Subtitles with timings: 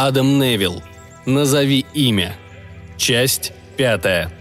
[0.00, 0.80] Адам Невилл.
[1.26, 2.36] Назови имя.
[2.96, 4.32] Часть пятая.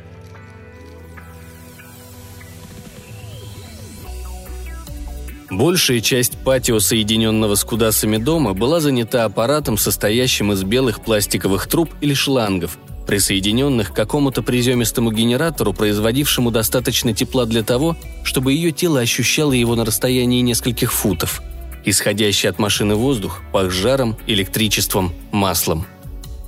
[5.49, 11.89] Большая часть патио, соединенного с кудасами дома, была занята аппаратом, состоящим из белых пластиковых труб
[12.01, 18.99] или шлангов, присоединенных к какому-то приземистому генератору, производившему достаточно тепла для того, чтобы ее тело
[18.99, 21.41] ощущало его на расстоянии нескольких футов.
[21.89, 25.87] Исходящий от машины воздух пах жаром, электричеством, маслом.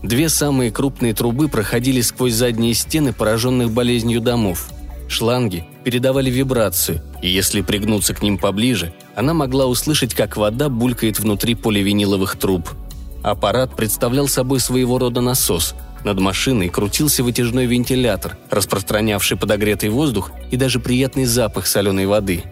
[0.03, 4.67] Две самые крупные трубы проходили сквозь задние стены пораженных болезнью домов.
[5.07, 11.20] Шланги передавали вибрацию, и если пригнуться к ним поближе, она могла услышать, как вода булькает
[11.20, 12.67] внутри поливиниловых труб.
[13.23, 20.56] Аппарат представлял собой своего рода насос– над машиной крутился вытяжной вентилятор, распространявший подогретый воздух и
[20.56, 22.44] даже приятный запах соленой воды.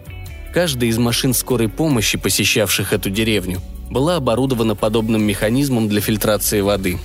[0.52, 3.60] Каждая из машин скорой помощи, посещавших эту деревню,
[3.90, 6.98] была оборудована подобным механизмом для фильтрации воды.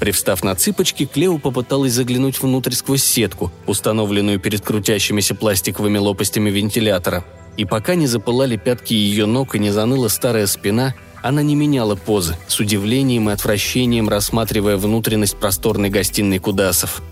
[0.00, 7.24] Привстав на цыпочки, Клео попыталась заглянуть внутрь сквозь сетку, установленную перед крутящимися пластиковыми лопастями вентилятора.
[7.56, 11.96] И пока не запылали пятки ее ног и не заныла старая спина, она не меняла
[11.96, 17.02] позы, с удивлением и отвращением рассматривая внутренность просторной гостиной Кудасов.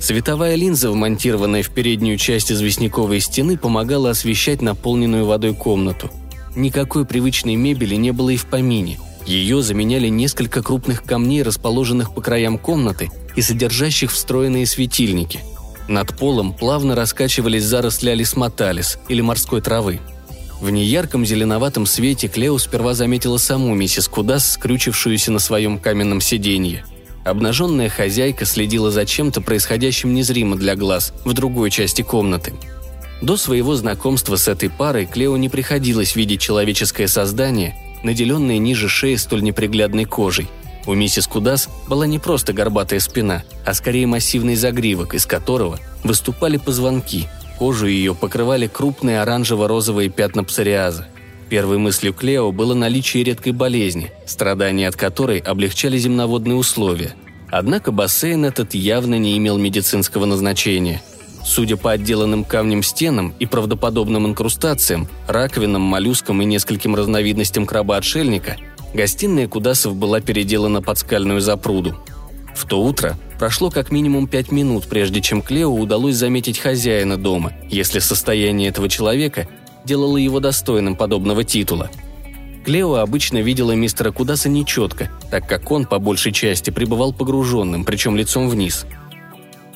[0.00, 6.10] Световая линза, вмонтированная в переднюю часть известняковой стены, помогала освещать наполненную водой комнату.
[6.56, 8.98] Никакой привычной мебели не было и в помине.
[9.26, 15.40] Ее заменяли несколько крупных камней, расположенных по краям комнаты и содержащих встроенные светильники.
[15.86, 20.00] Над полом плавно раскачивались заросли алисматалис или морской травы–
[20.60, 26.84] в неярком зеленоватом свете Клео сперва заметила саму миссис Кудас, скрючившуюся на своем каменном сиденье.
[27.30, 32.54] Обнаженная хозяйка следила за чем-то происходящим незримо для глаз в другой части комнаты.
[33.22, 39.14] До своего знакомства с этой парой Клео не приходилось видеть человеческое создание, наделенное ниже шеи
[39.14, 40.48] столь неприглядной кожей.
[40.86, 46.56] У миссис Кудас была не просто горбатая спина, а скорее массивный загривок, из которого выступали
[46.56, 47.28] позвонки–
[47.60, 51.06] Кожу ее покрывали крупные оранжево-розовые пятна псориаза.
[51.50, 57.14] Первой мыслью Клео было наличие редкой болезни, страдания от которой облегчали земноводные условия.
[57.50, 61.02] Однако бассейн этот явно не имел медицинского назначения.
[61.44, 68.56] Судя по отделанным камнем стенам и правдоподобным инкрустациям, раковинам, моллюскам и нескольким разновидностям краба-отшельника,
[68.94, 71.96] гостиная Кудасов была переделана под скальную запруду.
[72.54, 77.54] В то утро Прошло как минимум пять минут, прежде чем Клео удалось заметить хозяина дома,
[77.70, 79.48] если состояние этого человека
[79.86, 81.90] делало его достойным подобного титула.
[82.64, 88.16] Клео обычно видела мистера Кудаса нечетко, так как он, по большей части, пребывал погруженным, причем
[88.16, 88.86] лицом вниз.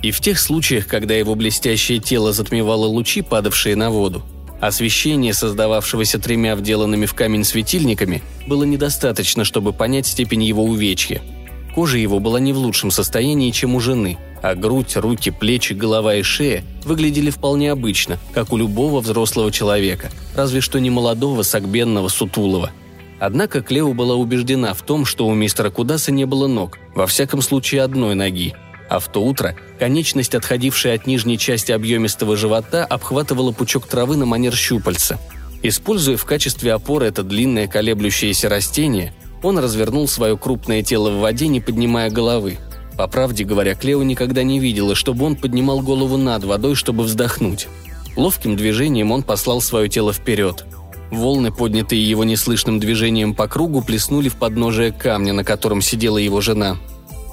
[0.02, 4.22] И в тех случаях, когда его блестящее тело затмевало лучи, падавшие на воду,
[4.60, 11.22] освещение, создававшегося тремя вделанными в камень светильниками, было недостаточно, чтобы понять степень его увечья–
[11.74, 16.16] Кожа его была не в лучшем состоянии, чем у жены, а грудь, руки, плечи, голова
[16.16, 22.08] и шея выглядели вполне обычно, как у любого взрослого человека, разве что не молодого, сагбенного,
[22.08, 22.70] сутулого.
[23.18, 27.40] Однако Клео была убеждена в том, что у мистера Кудаса не было ног, во всяком
[27.40, 28.54] случае одной ноги,
[28.90, 34.26] а в то утро конечность, отходившая от нижней части объемистого живота, обхватывала пучок травы на
[34.26, 35.18] манер щупальца.
[35.62, 41.48] Используя в качестве опоры это длинное колеблющееся растение, он развернул свое крупное тело в воде,
[41.48, 42.58] не поднимая головы.
[42.96, 47.68] По правде говоря, Клео никогда не видела, чтобы он поднимал голову над водой, чтобы вздохнуть.
[48.16, 50.64] Ловким движением он послал свое тело вперед.
[51.10, 56.40] Волны, поднятые его неслышным движением по кругу, плеснули в подножие камня, на котором сидела его
[56.40, 56.76] жена.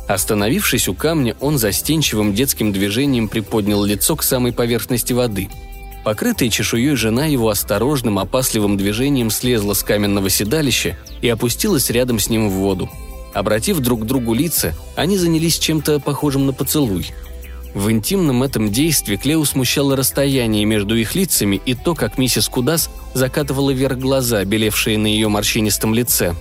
[0.07, 5.49] Остановившись у камня, он застенчивым детским движением приподнял лицо к самой поверхности воды–
[6.03, 12.29] Покрытая чешуей жена его осторожным, опасливым движением слезла с каменного седалища и опустилась рядом с
[12.29, 12.89] ним в воду.
[13.33, 17.11] Обратив друг к другу лица, они занялись чем-то похожим на поцелуй.
[17.73, 22.89] В интимном этом действии Клеу смущало расстояние между их лицами и то, как миссис Кудас
[23.13, 26.35] закатывала вверх глаза, белевшие на ее морщинистом лице.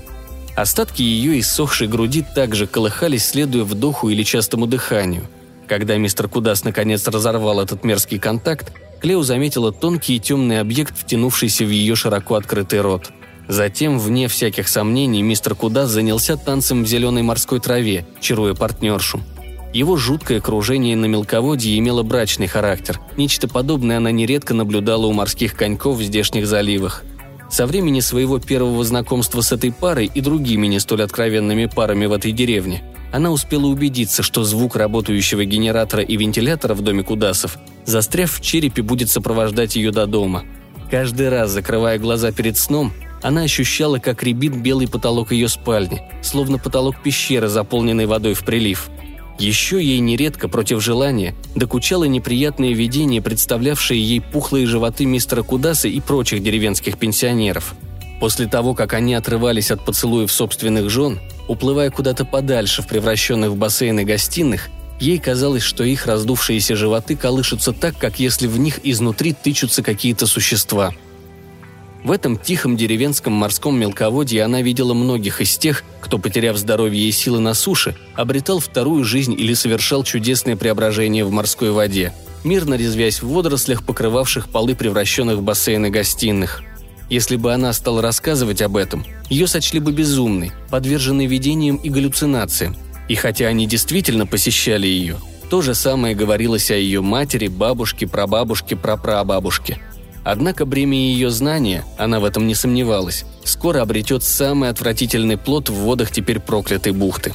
[0.57, 5.29] Остатки ее иссохшей груди также колыхались, следуя вдоху или частому дыханию.
[5.69, 11.65] Когда мистер Кудас наконец разорвал этот мерзкий контакт, Клео заметила тонкий и темный объект, втянувшийся
[11.65, 13.13] в ее широко открытый рот.
[13.51, 19.21] Затем, вне всяких сомнений, мистер Кудас занялся танцем в зеленой морской траве, чаруя партнершу.
[19.73, 23.01] Его жуткое кружение на мелководье имело брачный характер.
[23.17, 27.03] Нечто подобное она нередко наблюдала у морских коньков в здешних заливах.
[27.51, 32.13] Со времени своего первого знакомства с этой парой и другими не столь откровенными парами в
[32.13, 38.31] этой деревне, она успела убедиться, что звук работающего генератора и вентилятора в доме Кудасов застряв
[38.31, 40.45] в черепе, будет сопровождать ее до дома.
[40.89, 42.93] Каждый раз, закрывая глаза перед сном,
[43.23, 48.89] она ощущала, как рябит белый потолок ее спальни, словно потолок пещеры, заполненной водой в прилив.
[49.39, 56.01] Еще ей нередко против желания докучало неприятное видение, представлявшее ей пухлые животы мистера Кудаса и
[56.01, 57.75] прочих деревенских пенсионеров.
[58.21, 63.57] После того, как они отрывались от поцелуев собственных жен, уплывая куда-то подальше в превращенных в
[63.57, 64.69] бассейны гостиных,
[64.99, 70.27] ей казалось, что их раздувшиеся животы колышутся так, как если в них изнутри тычутся какие-то
[70.27, 70.93] существа–
[72.03, 77.13] в этом тихом деревенском морском мелководье она видела многих из тех, кто, потеряв здоровье и
[77.13, 83.21] силы на суше, обретал вторую жизнь или совершал чудесное преображение в морской воде, мирно резвясь
[83.21, 86.63] в водорослях, покрывавших полы превращенных в бассейны гостиных.
[87.11, 92.77] Если бы она стала рассказывать об этом, ее сочли бы безумной, подверженной видениям и галлюцинациям.
[93.09, 95.17] И хотя они действительно посещали ее,
[95.51, 99.81] то же самое говорилось о ее матери, бабушке, прабабушке, прапрабабушке–
[100.25, 105.75] Однако бремя ее знания, она в этом не сомневалась, скоро обретет самый отвратительный плод в
[105.75, 107.33] водах теперь проклятой бухты.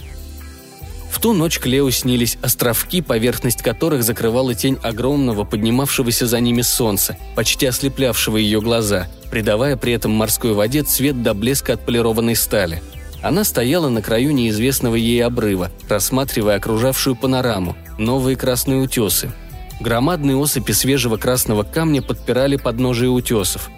[1.09, 7.17] В ту ночь Клео снились островки, поверхность которых закрывала тень огромного, поднимавшегося за ними солнца,
[7.35, 12.83] почти ослеплявшего ее глаза, придавая при этом морской воде цвет до блеска отполированной стали.
[13.23, 19.31] Она стояла на краю неизвестного ей обрыва, рассматривая окружавшую панораму, новые красные утесы,
[19.79, 23.69] Громадные осыпи свежего красного камня подпирали подножие утесов.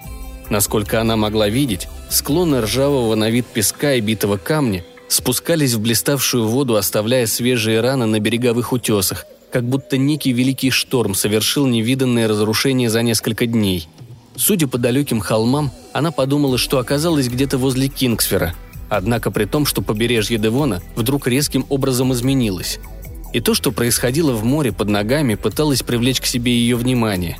[0.49, 6.47] Насколько она могла видеть, склоны ржавого на вид песка и битого камня спускались в блиставшую
[6.47, 12.89] воду, оставляя свежие раны на береговых утесах, как будто некий великий шторм совершил невиданное разрушение
[12.89, 13.87] за несколько дней.
[14.35, 18.53] Судя по далеким холмам, она подумала, что оказалась где-то возле Кингсфера.
[18.89, 22.79] Однако при том, что побережье Девона вдруг резким образом изменилось–
[23.37, 27.37] и то, что происходило в море под ногами, пыталось привлечь к себе ее внимание.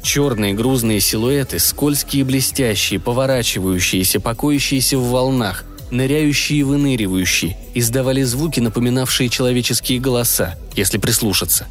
[0.00, 8.60] Черные грузные силуэты, скользкие и блестящие, поворачивающиеся, покоящиеся в волнах, ныряющие и выныривающие, издавали звуки,
[8.60, 11.66] напоминавшие человеческие голоса, если прислушаться.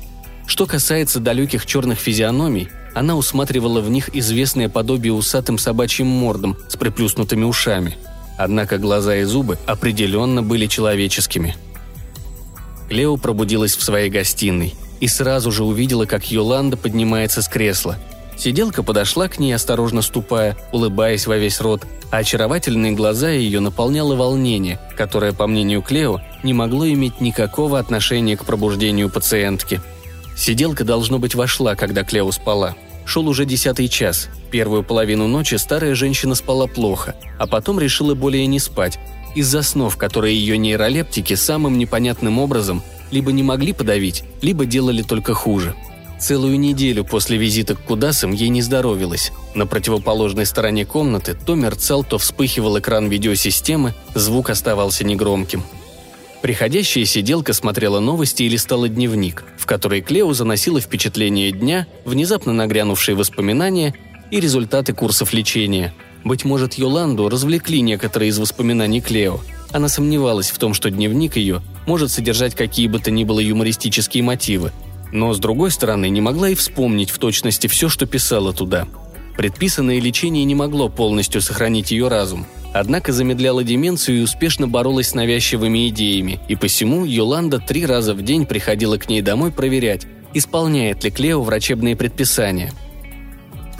[0.47, 6.75] Что касается далеких черных физиономий, она усматривала в них известное подобие усатым собачьим мордам с
[6.75, 7.95] приплюснутыми ушами.
[8.37, 11.55] Однако глаза и зубы определенно были человеческими–
[12.91, 17.97] Лео пробудилась в своей гостиной и сразу же увидела, как Йоланда поднимается с кресла.
[18.37, 24.15] Сиделка подошла к ней, осторожно ступая, улыбаясь во весь рот, а очаровательные глаза ее наполняло
[24.15, 29.81] волнение, которое, по мнению Клео, не могло иметь никакого отношения к пробуждению пациентки.
[30.35, 32.75] Сиделка, должно быть, вошла, когда Клео спала.
[33.05, 34.29] Шел уже десятый час.
[34.51, 38.99] Первую половину ночи старая женщина спала плохо, а потом решила более не спать,
[39.35, 45.33] из-за снов, которые ее нейролептики самым непонятным образом либо не могли подавить, либо делали только
[45.33, 45.75] хуже.
[46.19, 49.31] Целую неделю после визита к Кудасам ей не здоровилось.
[49.55, 55.63] На противоположной стороне комнаты то мерцал, то вспыхивал экран видеосистемы, звук оставался негромким.
[56.41, 63.15] Приходящая сиделка смотрела новости и листала дневник, в который Клео заносила впечатления дня, внезапно нагрянувшие
[63.15, 63.95] воспоминания
[64.29, 69.39] и результаты курсов лечения– быть может, Йоланду развлекли некоторые из воспоминаний Клео.
[69.71, 74.23] Она сомневалась в том, что дневник ее может содержать какие бы то ни было юмористические
[74.23, 74.71] мотивы.
[75.11, 78.87] Но, с другой стороны, не могла и вспомнить в точности все, что писала туда.
[79.35, 85.15] Предписанное лечение не могло полностью сохранить ее разум, однако замедляло деменцию и успешно боролась с
[85.15, 91.03] навязчивыми идеями, и посему Йоланда три раза в день приходила к ней домой проверять, исполняет
[91.03, 92.73] ли Клео врачебные предписания–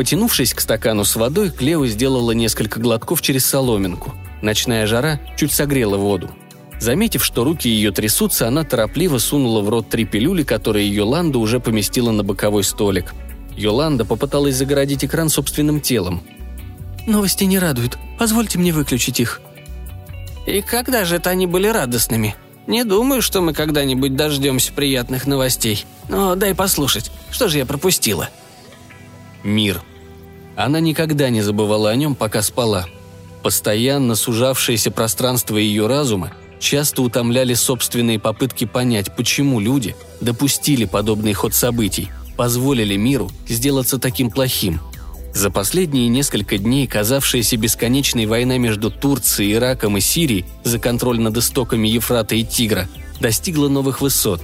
[0.01, 4.15] Потянувшись к стакану с водой, Клео сделала несколько глотков через соломинку.
[4.41, 6.31] Ночная жара чуть согрела воду.
[6.79, 11.59] Заметив, что руки ее трясутся, она торопливо сунула в рот три пилюли, которые Йоланда уже
[11.59, 13.13] поместила на боковой столик.
[13.55, 16.23] Йоланда попыталась загородить экран собственным телом.
[17.05, 17.99] «Новости не радуют.
[18.17, 19.39] Позвольте мне выключить их».
[20.47, 22.35] «И когда же это они были радостными?
[22.65, 25.85] Не думаю, что мы когда-нибудь дождемся приятных новостей.
[26.09, 28.29] Но дай послушать, что же я пропустила?»
[29.43, 29.83] Мир–
[30.65, 32.85] она никогда не забывала о нем, пока спала.
[33.43, 41.55] Постоянно сужавшееся пространство ее разума часто утомляли собственные попытки понять, почему люди допустили подобный ход
[41.55, 44.79] событий, позволили миру сделаться таким плохим.
[45.33, 51.37] За последние несколько дней казавшаяся бесконечной война между Турцией, Ираком и Сирией за контроль над
[51.37, 52.87] истоками Ефрата и Тигра
[53.19, 54.41] достигла новых высот.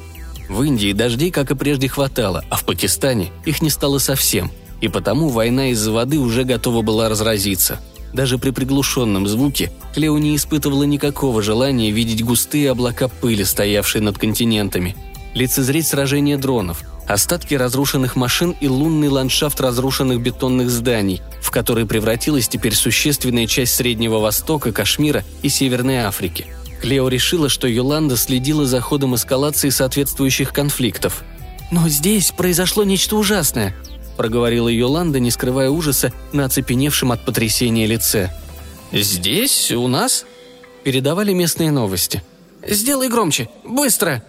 [0.49, 4.49] В Индии дождей, как и прежде, хватало, а в Пакистане их не стало совсем–
[4.81, 7.79] и потому война из-за воды уже готова была разразиться.
[8.13, 14.17] Даже при приглушенном звуке Клео не испытывала никакого желания видеть густые облака пыли, стоявшие над
[14.17, 14.95] континентами,
[15.33, 22.47] лицезреть сражение дронов, остатки разрушенных машин и лунный ландшафт разрушенных бетонных зданий, в который превратилась
[22.47, 26.47] теперь существенная часть Среднего Востока, Кашмира и Северной Африки.
[26.81, 31.23] Клео решила, что Йоланда следила за ходом эскалации соответствующих конфликтов.
[31.71, 33.75] «Но здесь произошло нечто ужасное»,–
[34.17, 38.31] проговорила Йоланда, не скрывая ужаса на оцепеневшем от потрясения лице.
[38.91, 39.71] «Здесь?
[39.71, 40.25] У нас?»–
[40.83, 42.23] передавали местные новости.
[42.67, 43.49] «Сделай громче!
[43.63, 44.23] Быстро!»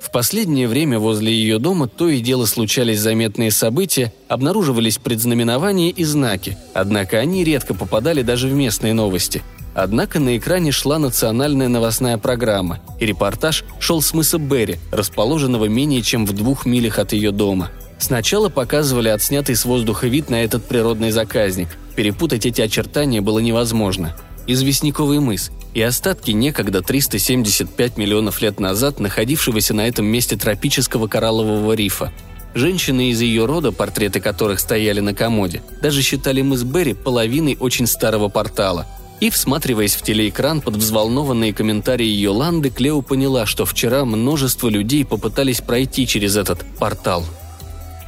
[0.00, 6.04] В последнее время возле ее дома то и дело случались заметные события, обнаруживались предзнаменования и
[6.04, 9.42] знаки, однако они редко попадали даже в местные новости.
[9.74, 16.02] Однако на экране шла национальная новостная программа, и репортаж шел с мыса Берри, расположенного менее
[16.02, 17.70] чем в двух милях от ее дома.
[17.98, 21.68] Сначала показывали отснятый с воздуха вид на этот природный заказник.
[21.94, 29.74] Перепутать эти очертания было невозможно– известняковый мыс и остатки некогда 375 миллионов лет назад находившегося
[29.74, 32.12] на этом месте тропического кораллового рифа.
[32.54, 37.86] Женщины из ее рода, портреты которых стояли на комоде, даже считали мыс Берри половиной очень
[37.86, 38.86] старого портала.
[39.20, 45.60] И, всматриваясь в телеэкран под взволнованные комментарии Йоланды, Клео поняла, что вчера множество людей попытались
[45.60, 47.24] пройти через этот портал.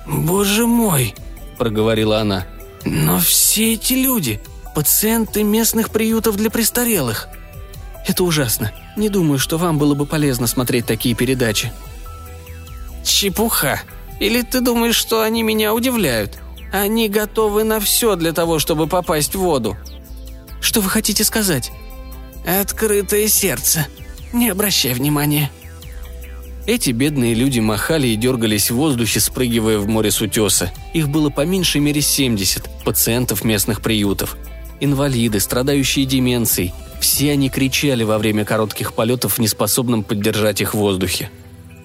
[0.09, 1.15] «Боже мой!»–
[1.59, 2.47] проговорила она.
[2.85, 4.41] «Но все эти люди,
[4.75, 7.29] пациенты местных приютов для престарелых.
[8.07, 8.73] Это ужасно.
[8.97, 11.73] Не думаю, что вам было бы полезно смотреть такие передачи.
[13.05, 13.83] Чепуха.
[14.19, 16.39] Или ты думаешь, что они меня удивляют?
[16.73, 19.77] Они готовы на все для того, чтобы попасть в воду.
[20.61, 21.71] Что вы хотите сказать?
[22.47, 23.87] Открытое сердце.
[24.33, 25.51] Не обращай внимания.
[26.69, 30.71] Эти бедные люди махали и дергались в воздухе, спрыгивая в море с утеса.
[30.93, 34.37] Их было по меньшей мере 70 пациентов местных приютов–
[34.81, 36.75] инвалиды, страдающие деменцией.
[37.01, 41.31] Все они кричали во время коротких полетов, неспособным поддержать их в воздухе.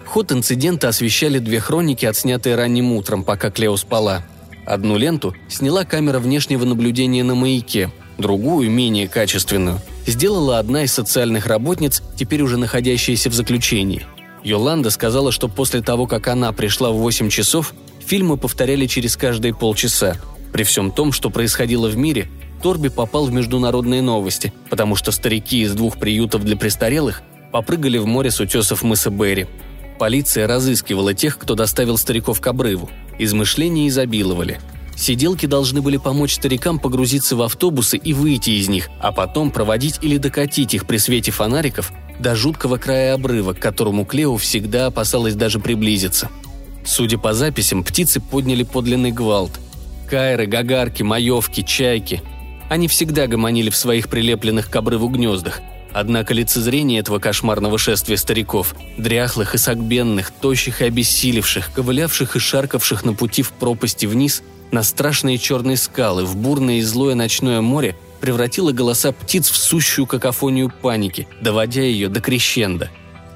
[0.06, 4.25] Ход инцидента освещали две хроники, отснятые ранним утром, пока Клео спала.
[4.66, 11.48] Одну ленту сняла камера внешнего наблюдения на маяке, другую, менее качественную, сделала одна из социальных
[11.48, 14.06] работниц, теперь уже находящаяся в заключении.
[14.44, 17.74] Йоланда сказала, что после того, как она пришла в 8 часов,
[18.06, 20.18] фильмы повторяли через каждые полчаса.
[20.52, 22.30] При всем том, что происходило в мире,
[22.62, 27.22] Торби попал в международные новости, потому что старики из двух приютов для престарелых
[27.52, 29.48] попрыгали в море с утесов мыса Берри.
[30.00, 32.90] Полиция разыскивала тех, кто доставил стариков к обрыву.
[33.20, 34.60] Измышления изобиловали.
[34.96, 40.00] Сиделки должны были помочь старикам погрузиться в автобусы и выйти из них, а потом проводить
[40.02, 41.92] или докатить их при свете фонариков
[42.24, 46.30] до жуткого края обрыва, к которому Клео всегда опасалась даже приблизиться.
[46.84, 49.51] Судя по записям, птицы подняли подлинный гвалт.
[50.10, 52.24] Кайры, гагарки, маевки, чайки
[52.70, 55.62] они всегда гомонили в своих прилепленных к обрыву гнездах.
[55.94, 63.06] Однако лицезрение этого кошмарного шествия стариков, дряхлых и согбенных, тощих и обессилевших, ковылявших и шаркавших
[63.06, 67.96] на пути в пропасти вниз, на страшные черные скалы, в бурное и злое ночное море,
[68.24, 72.89] превратило голоса птиц в сущую какофонию паники, доводя ее до крещенда.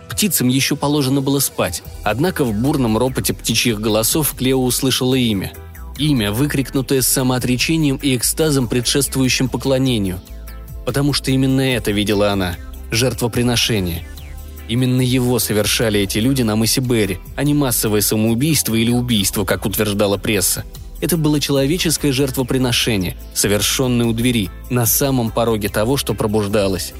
[0.09, 5.51] Птицам еще положено было спать, однако в бурном ропоте птичьих голосов Клео услышала имя–
[5.97, 10.19] Имя, выкрикнутое с самоотречением и экстазом, предшествующим поклонению.
[10.85, 12.55] Потому что именно это видела она–
[12.91, 14.07] жертвоприношение.
[14.67, 19.65] Именно его совершали эти люди на мысе Берри, а не массовое самоубийство или убийство, как
[19.65, 20.65] утверждала пресса.
[21.01, 26.93] Это было человеческое жертвоприношение, совершенное у двери, на самом пороге того, что пробуждалось.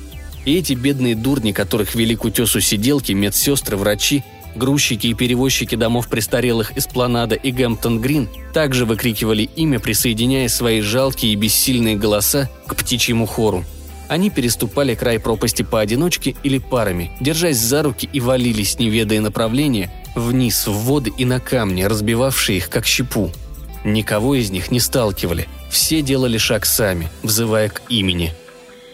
[0.46, 4.24] И эти бедные дурни, которых вели к утесу сиделки, медсестры, врачи,
[4.58, 11.34] Грузчики и перевозчики домов престарелых из Планада и Гэмптон-Грин также выкрикивали имя, присоединяя свои жалкие
[11.34, 13.64] и бессильные голоса к птичьему хору.
[14.08, 19.92] Они переступали край пропасти поодиночке или парами, держась за руки и валились, не ведая направления,
[20.16, 23.32] вниз, в воды и на камни, разбивавшие их, как щепу.
[23.84, 28.34] Никого из них не сталкивали, все делали шаг сами, взывая к имени.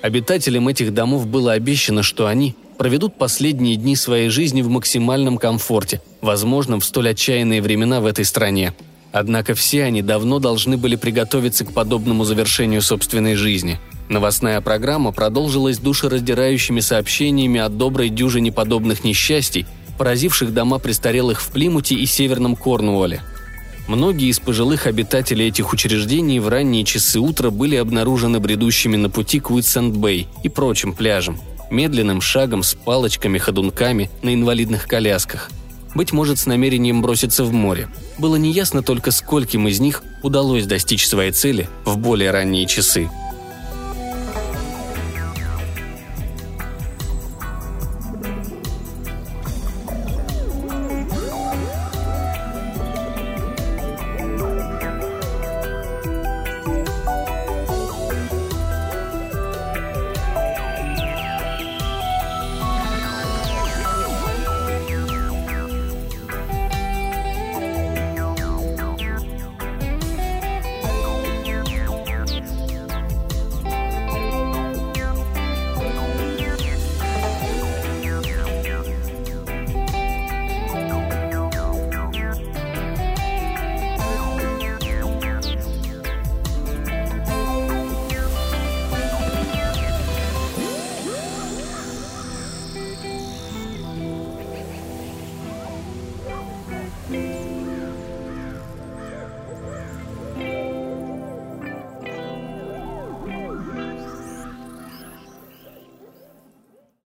[0.01, 6.01] Обитателям этих домов было обещано, что они проведут последние дни своей жизни в максимальном комфорте,
[6.21, 8.73] возможном в столь отчаянные времена в этой стране.
[9.11, 13.79] Однако все они давно должны были приготовиться к подобному завершению собственной жизни.
[14.09, 19.65] Новостная программа продолжилась душераздирающими сообщениями о доброй дюжине подобных несчастий,
[19.97, 23.21] поразивших дома престарелых в Плимуте и Северном Корнуолле.
[23.87, 29.39] Многие из пожилых обитателей этих учреждений в ранние часы утра были обнаружены бредущими на пути
[29.39, 35.51] к Уитсенд-Бэй и прочим пляжам– медленным шагом с палочками-ходунками на инвалидных колясках.
[35.95, 37.89] Быть может, с намерением броситься в море.
[38.17, 43.09] Было неясно только, скольким из них удалось достичь своей цели в более ранние часы–